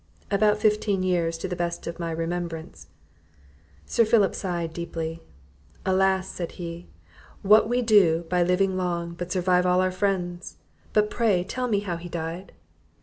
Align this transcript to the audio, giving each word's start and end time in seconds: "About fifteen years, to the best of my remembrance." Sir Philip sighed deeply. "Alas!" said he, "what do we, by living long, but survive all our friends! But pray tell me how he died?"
"About 0.31 0.57
fifteen 0.57 1.03
years, 1.03 1.37
to 1.37 1.47
the 1.47 1.55
best 1.55 1.85
of 1.85 1.99
my 1.99 2.09
remembrance." 2.09 2.87
Sir 3.85 4.03
Philip 4.03 4.33
sighed 4.33 4.73
deeply. 4.73 5.21
"Alas!" 5.85 6.27
said 6.27 6.53
he, 6.53 6.87
"what 7.43 7.69
do 7.85 8.15
we, 8.23 8.27
by 8.27 8.41
living 8.41 8.75
long, 8.75 9.13
but 9.13 9.31
survive 9.31 9.67
all 9.67 9.79
our 9.79 9.91
friends! 9.91 10.57
But 10.91 11.11
pray 11.11 11.43
tell 11.43 11.67
me 11.67 11.81
how 11.81 11.97
he 11.97 12.09
died?" 12.09 12.51